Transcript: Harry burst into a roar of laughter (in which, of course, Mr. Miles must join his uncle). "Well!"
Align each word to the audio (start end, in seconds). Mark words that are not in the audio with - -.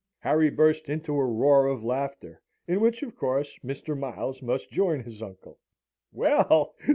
Harry 0.21 0.49
burst 0.49 0.89
into 0.89 1.13
a 1.13 1.23
roar 1.23 1.67
of 1.67 1.83
laughter 1.83 2.41
(in 2.67 2.79
which, 2.79 3.03
of 3.03 3.15
course, 3.15 3.59
Mr. 3.63 3.95
Miles 3.95 4.41
must 4.41 4.71
join 4.71 5.03
his 5.03 5.21
uncle). 5.21 5.59
"Well!" 6.11 6.73